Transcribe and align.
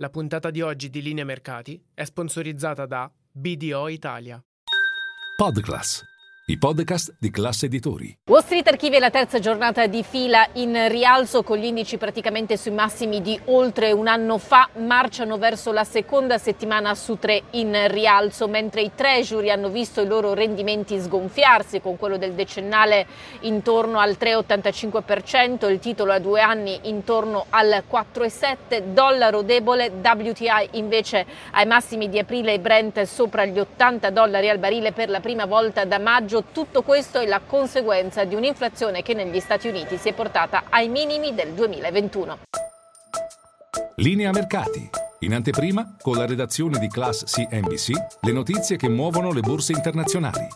La 0.00 0.08
puntata 0.08 0.50
di 0.50 0.62
oggi 0.62 0.88
di 0.88 1.02
Linea 1.02 1.26
Mercati 1.26 1.78
è 1.92 2.04
sponsorizzata 2.04 2.86
da 2.86 3.12
BDO 3.30 3.88
Italia. 3.88 4.42
Podclass, 5.36 6.02
i 6.50 6.58
podcast 6.58 7.14
di 7.20 7.30
classe 7.30 7.66
editori. 7.66 8.12
Wall 8.28 8.42
Street 8.42 8.66
archivia 8.66 8.98
la 8.98 9.10
terza 9.10 9.38
giornata 9.38 9.86
di 9.86 10.02
fila 10.02 10.48
in 10.54 10.88
rialzo 10.88 11.44
con 11.44 11.58
gli 11.58 11.64
indici 11.64 11.96
praticamente 11.96 12.56
sui 12.56 12.72
massimi 12.72 13.22
di 13.22 13.38
oltre 13.44 13.92
un 13.92 14.08
anno 14.08 14.36
fa, 14.36 14.68
marciano 14.78 15.38
verso 15.38 15.70
la 15.70 15.84
seconda 15.84 16.38
settimana 16.38 16.96
su 16.96 17.20
tre 17.20 17.42
in 17.50 17.86
rialzo, 17.86 18.48
mentre 18.48 18.80
i 18.80 18.90
treasury 18.92 19.50
hanno 19.50 19.68
visto 19.68 20.00
i 20.00 20.08
loro 20.08 20.34
rendimenti 20.34 20.98
sgonfiarsi 20.98 21.80
con 21.80 21.96
quello 21.96 22.18
del 22.18 22.32
decennale 22.32 23.06
intorno 23.42 24.00
al 24.00 24.16
3,85%, 24.18 25.70
il 25.70 25.78
titolo 25.78 26.10
a 26.10 26.18
due 26.18 26.40
anni 26.40 26.80
intorno 26.82 27.46
al 27.50 27.84
4,7%, 27.88 28.86
dollaro 28.86 29.42
debole, 29.42 29.92
WTI 30.02 30.70
invece 30.72 31.24
ai 31.52 31.66
massimi 31.66 32.08
di 32.08 32.18
aprile 32.18 32.54
e 32.54 32.58
Brent 32.58 33.00
sopra 33.02 33.44
gli 33.44 33.60
80 33.60 34.10
dollari 34.10 34.48
al 34.48 34.58
barile 34.58 34.90
per 34.90 35.10
la 35.10 35.20
prima 35.20 35.46
volta 35.46 35.84
da 35.84 36.00
maggio 36.00 36.38
tutto 36.52 36.82
questo 36.82 37.18
è 37.18 37.26
la 37.26 37.40
conseguenza 37.44 38.24
di 38.24 38.34
un'inflazione 38.34 39.02
che 39.02 39.14
negli 39.14 39.40
Stati 39.40 39.68
Uniti 39.68 39.96
si 39.96 40.08
è 40.08 40.12
portata 40.12 40.64
ai 40.68 40.88
minimi 40.88 41.34
del 41.34 41.52
2021. 41.52 42.38
Linea 43.96 44.30
Mercati. 44.30 44.88
In 45.20 45.34
anteprima, 45.34 45.96
con 46.00 46.16
la 46.16 46.26
redazione 46.26 46.78
di 46.78 46.88
Class 46.88 47.24
CNBC, 47.24 47.90
le 48.20 48.32
notizie 48.32 48.76
che 48.76 48.88
muovono 48.88 49.32
le 49.32 49.40
borse 49.40 49.72
internazionali. 49.72 50.48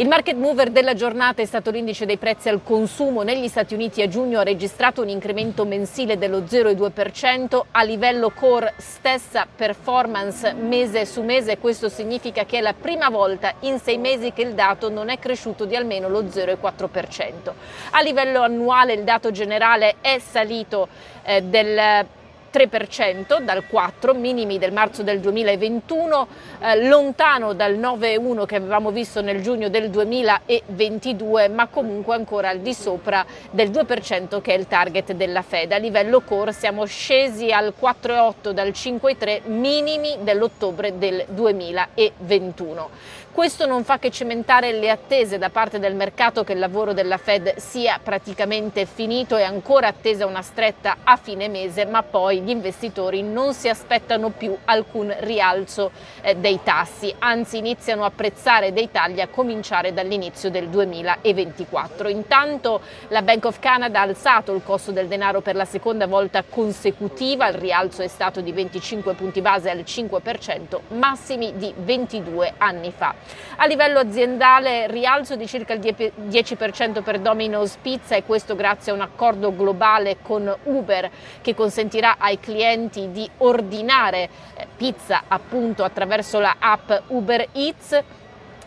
Il 0.00 0.08
market 0.08 0.36
mover 0.36 0.70
della 0.70 0.94
giornata 0.94 1.42
è 1.42 1.44
stato 1.44 1.70
l'indice 1.70 2.06
dei 2.06 2.16
prezzi 2.16 2.48
al 2.48 2.62
consumo. 2.62 3.20
Negli 3.20 3.48
Stati 3.48 3.74
Uniti 3.74 4.00
a 4.00 4.08
giugno 4.08 4.38
ha 4.38 4.42
registrato 4.42 5.02
un 5.02 5.10
incremento 5.10 5.66
mensile 5.66 6.16
dello 6.16 6.38
0,2%, 6.38 7.64
a 7.70 7.82
livello 7.82 8.30
core 8.30 8.72
stessa 8.78 9.46
performance 9.54 10.54
mese 10.54 11.04
su 11.04 11.20
mese, 11.20 11.58
questo 11.58 11.90
significa 11.90 12.46
che 12.46 12.56
è 12.56 12.60
la 12.62 12.72
prima 12.72 13.10
volta 13.10 13.52
in 13.60 13.78
sei 13.78 13.98
mesi 13.98 14.32
che 14.32 14.40
il 14.40 14.54
dato 14.54 14.88
non 14.88 15.10
è 15.10 15.18
cresciuto 15.18 15.66
di 15.66 15.76
almeno 15.76 16.08
lo 16.08 16.22
0,4%. 16.22 17.52
A 17.90 18.00
livello 18.00 18.40
annuale 18.40 18.94
il 18.94 19.04
dato 19.04 19.30
generale 19.30 19.96
è 20.00 20.18
salito 20.18 20.88
eh, 21.24 21.42
del 21.42 22.06
3% 22.52 23.40
dal 23.40 23.66
4, 23.66 24.14
minimi 24.14 24.58
del 24.58 24.72
marzo 24.72 25.02
del 25.02 25.20
2021, 25.20 26.26
eh, 26.60 26.86
lontano 26.86 27.52
dal 27.52 27.74
9,1 27.78 28.44
che 28.44 28.56
avevamo 28.56 28.90
visto 28.90 29.22
nel 29.22 29.40
giugno 29.40 29.68
del 29.68 29.90
2022, 29.90 31.48
ma 31.48 31.68
comunque 31.68 32.14
ancora 32.14 32.48
al 32.48 32.58
di 32.58 32.74
sopra 32.74 33.24
del 33.50 33.70
2% 33.70 34.40
che 34.40 34.54
è 34.54 34.58
il 34.58 34.66
target 34.66 35.12
della 35.12 35.42
Fed. 35.42 35.72
A 35.72 35.78
livello 35.78 36.20
core 36.20 36.52
siamo 36.52 36.84
scesi 36.84 37.52
al 37.52 37.72
4,8 37.80 38.50
dal 38.50 38.68
5,3, 38.68 39.42
minimi 39.46 40.18
dell'ottobre 40.22 40.98
del 40.98 41.24
2021. 41.28 43.18
Questo 43.32 43.64
non 43.64 43.84
fa 43.84 44.00
che 44.00 44.10
cementare 44.10 44.72
le 44.72 44.90
attese 44.90 45.38
da 45.38 45.50
parte 45.50 45.78
del 45.78 45.94
mercato 45.94 46.42
che 46.42 46.52
il 46.52 46.58
lavoro 46.58 46.92
della 46.92 47.16
Fed 47.16 47.56
sia 47.56 48.00
praticamente 48.02 48.86
finito 48.86 49.36
e 49.36 49.44
ancora 49.44 49.86
attesa 49.86 50.26
una 50.26 50.42
stretta 50.42 50.96
a 51.04 51.16
fine 51.16 51.48
mese, 51.48 51.86
ma 51.86 52.02
poi 52.02 52.39
gli 52.40 52.50
investitori 52.50 53.22
non 53.22 53.54
si 53.54 53.68
aspettano 53.68 54.30
più 54.30 54.56
alcun 54.64 55.14
rialzo 55.20 55.90
eh, 56.20 56.34
dei 56.36 56.60
tassi, 56.62 57.14
anzi 57.18 57.58
iniziano 57.58 58.02
a 58.02 58.06
apprezzare 58.06 58.72
dei 58.72 58.90
tagli 58.90 59.20
a 59.20 59.28
cominciare 59.28 59.92
dall'inizio 59.92 60.50
del 60.50 60.68
2024. 60.68 62.08
Intanto 62.08 62.80
la 63.08 63.22
Bank 63.22 63.44
of 63.44 63.58
Canada 63.58 64.00
ha 64.00 64.02
alzato 64.02 64.54
il 64.54 64.62
costo 64.64 64.92
del 64.92 65.06
denaro 65.06 65.40
per 65.40 65.54
la 65.54 65.64
seconda 65.64 66.06
volta 66.06 66.42
consecutiva, 66.42 67.48
il 67.48 67.54
rialzo 67.54 68.02
è 68.02 68.08
stato 68.08 68.40
di 68.40 68.52
25 68.52 69.14
punti 69.14 69.40
base 69.40 69.70
al 69.70 69.78
5%, 69.78 70.80
massimi 70.98 71.56
di 71.56 71.72
22 71.76 72.54
anni 72.58 72.90
fa. 72.90 73.14
A 73.56 73.66
livello 73.66 73.98
aziendale 73.98 74.86
rialzo 74.86 75.36
di 75.36 75.46
circa 75.46 75.74
il 75.74 75.80
10% 75.80 77.02
per 77.02 77.20
Domino's 77.20 77.76
Pizza 77.80 78.16
e 78.16 78.24
questo 78.24 78.56
grazie 78.56 78.92
a 78.92 78.94
un 78.94 79.00
accordo 79.00 79.54
globale 79.54 80.18
con 80.22 80.52
Uber 80.64 81.10
che 81.40 81.54
consentirà 81.54 82.16
ai 82.18 82.29
clienti 82.38 83.10
di 83.10 83.28
ordinare 83.38 84.28
eh, 84.54 84.66
pizza 84.76 85.22
appunto 85.26 85.82
attraverso 85.82 86.38
la 86.38 86.56
app 86.58 86.90
Uber 87.08 87.48
Eats. 87.52 88.02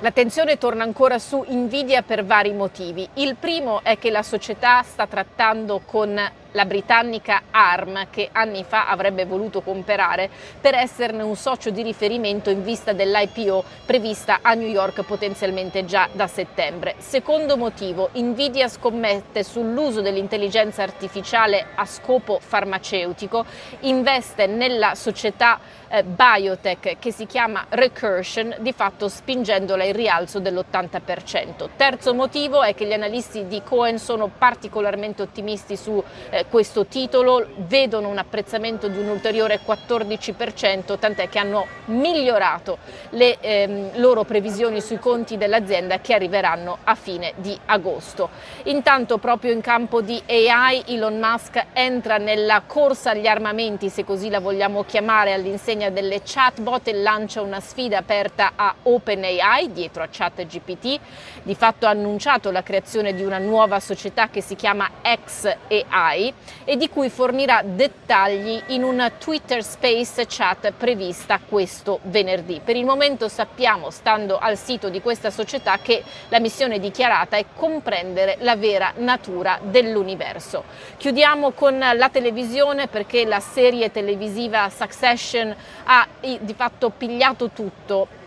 L'attenzione 0.00 0.58
torna 0.58 0.82
ancora 0.82 1.18
su 1.18 1.42
Nvidia 1.48 2.02
per 2.02 2.24
vari 2.24 2.52
motivi. 2.52 3.08
Il 3.14 3.36
primo 3.36 3.80
è 3.82 3.96
che 3.96 4.10
la 4.10 4.22
società 4.22 4.82
sta 4.82 5.06
trattando 5.06 5.80
con 5.86 6.20
la 6.56 6.64
britannica 6.64 7.42
ARM 7.50 8.06
che 8.10 8.30
anni 8.32 8.64
fa 8.64 8.88
avrebbe 8.88 9.26
voluto 9.26 9.60
comprare 9.60 10.30
per 10.58 10.74
esserne 10.74 11.22
un 11.22 11.36
socio 11.36 11.68
di 11.68 11.82
riferimento 11.82 12.48
in 12.48 12.64
vista 12.64 12.94
dell'IPO 12.94 13.62
prevista 13.84 14.38
a 14.40 14.54
New 14.54 14.66
York 14.66 15.02
potenzialmente 15.02 15.84
già 15.84 16.08
da 16.10 16.26
settembre. 16.26 16.94
Secondo 16.96 17.58
motivo, 17.58 18.08
Nvidia 18.14 18.68
scommette 18.68 19.44
sull'uso 19.44 20.00
dell'intelligenza 20.00 20.82
artificiale 20.82 21.66
a 21.74 21.84
scopo 21.84 22.38
farmaceutico, 22.40 23.44
investe 23.80 24.46
nella 24.46 24.94
società 24.94 25.60
eh, 25.88 26.02
biotech 26.02 26.98
che 26.98 27.12
si 27.12 27.26
chiama 27.26 27.66
Recursion, 27.68 28.56
di 28.60 28.72
fatto 28.72 29.08
spingendola 29.08 29.84
in 29.84 29.92
rialzo 29.92 30.40
dell'80%. 30.40 31.68
Terzo 31.76 32.14
motivo 32.14 32.62
è 32.62 32.74
che 32.74 32.86
gli 32.86 32.92
analisti 32.92 33.46
di 33.46 33.62
Cohen 33.62 33.98
sono 33.98 34.28
particolarmente 34.28 35.22
ottimisti 35.22 35.76
su 35.76 36.02
eh, 36.30 36.45
questo 36.48 36.86
titolo, 36.86 37.46
vedono 37.56 38.08
un 38.08 38.18
apprezzamento 38.18 38.88
di 38.88 38.98
un 38.98 39.08
ulteriore 39.08 39.60
14%, 39.64 40.98
tant'è 40.98 41.28
che 41.28 41.38
hanno 41.38 41.66
migliorato 41.86 42.78
le 43.10 43.38
ehm, 43.40 43.90
loro 44.00 44.24
previsioni 44.24 44.80
sui 44.80 44.98
conti 44.98 45.36
dell'azienda 45.36 46.00
che 46.00 46.14
arriveranno 46.14 46.78
a 46.84 46.94
fine 46.94 47.32
di 47.36 47.58
agosto. 47.66 48.30
Intanto 48.64 49.18
proprio 49.18 49.52
in 49.52 49.60
campo 49.60 50.00
di 50.00 50.20
AI 50.26 50.84
Elon 50.86 51.18
Musk 51.18 51.64
entra 51.72 52.18
nella 52.18 52.62
corsa 52.66 53.10
agli 53.10 53.26
armamenti, 53.26 53.88
se 53.88 54.04
così 54.04 54.30
la 54.30 54.40
vogliamo 54.40 54.84
chiamare, 54.84 55.32
all'insegna 55.32 55.90
delle 55.90 56.22
chatbot 56.24 56.88
e 56.88 56.92
lancia 56.94 57.40
una 57.40 57.60
sfida 57.60 57.98
aperta 57.98 58.52
a 58.56 58.74
OpenAI 58.82 59.72
dietro 59.72 60.02
a 60.02 60.08
ChatGPT. 60.10 61.00
Di 61.42 61.54
fatto 61.54 61.86
ha 61.86 61.90
annunciato 61.90 62.50
la 62.50 62.62
creazione 62.62 63.14
di 63.14 63.24
una 63.24 63.38
nuova 63.38 63.80
società 63.80 64.28
che 64.28 64.40
si 64.40 64.54
chiama 64.56 64.88
XAI 65.02 66.34
e 66.64 66.76
di 66.76 66.88
cui 66.88 67.08
fornirà 67.10 67.62
dettagli 67.64 68.60
in 68.68 68.82
una 68.82 69.10
Twitter 69.10 69.62
Space 69.62 70.26
chat 70.28 70.72
prevista 70.72 71.40
questo 71.46 72.00
venerdì. 72.04 72.60
Per 72.62 72.76
il 72.76 72.84
momento 72.84 73.28
sappiamo, 73.28 73.90
stando 73.90 74.38
al 74.38 74.56
sito 74.56 74.88
di 74.88 75.00
questa 75.00 75.30
società, 75.30 75.78
che 75.80 76.02
la 76.28 76.40
missione 76.40 76.78
dichiarata 76.78 77.36
è 77.36 77.44
comprendere 77.54 78.36
la 78.40 78.56
vera 78.56 78.92
natura 78.96 79.58
dell'universo. 79.62 80.64
Chiudiamo 80.96 81.52
con 81.52 81.78
la 81.78 82.08
televisione 82.08 82.88
perché 82.88 83.24
la 83.24 83.40
serie 83.40 83.90
televisiva 83.90 84.68
Succession 84.70 85.54
ha 85.84 86.06
di 86.20 86.54
fatto 86.54 86.90
pigliato 86.90 87.50
tutto 87.50 88.24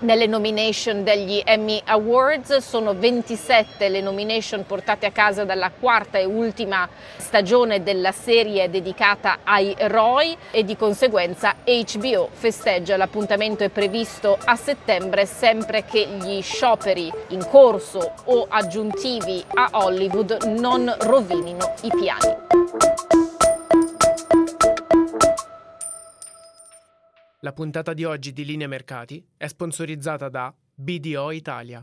nelle 0.00 0.26
nomination 0.26 1.02
degli 1.02 1.40
Emmy 1.44 1.80
Awards. 1.84 2.58
Sono 2.58 2.94
27 2.94 3.88
le 3.88 4.00
nomination 4.00 4.64
portate 4.66 5.06
a 5.06 5.10
casa 5.10 5.44
dalla 5.44 5.70
quarta 5.70 6.18
e 6.18 6.24
ultima 6.24 6.88
stagione 7.16 7.82
della 7.82 8.12
serie 8.12 8.70
dedicata 8.70 9.38
ai 9.44 9.74
Roy 9.78 10.36
e 10.50 10.64
di 10.64 10.76
conseguenza 10.76 11.56
HBO 11.64 12.28
festeggia. 12.32 12.96
L'appuntamento 12.96 13.64
è 13.64 13.68
previsto 13.68 14.38
a 14.44 14.56
settembre 14.56 15.26
sempre 15.26 15.84
che 15.84 16.06
gli 16.06 16.42
scioperi 16.42 17.10
in 17.28 17.46
corso 17.48 18.14
o 18.24 18.46
aggiuntivi 18.48 19.44
a 19.54 19.70
Hollywood 19.72 20.42
non 20.44 20.94
rovinino 21.00 21.74
i 21.82 21.90
piani. 21.96 22.49
La 27.42 27.54
puntata 27.54 27.94
di 27.94 28.04
oggi 28.04 28.34
di 28.34 28.44
Linea 28.44 28.68
Mercati 28.68 29.26
è 29.38 29.46
sponsorizzata 29.46 30.28
da 30.28 30.54
BDO 30.74 31.30
Italia. 31.30 31.82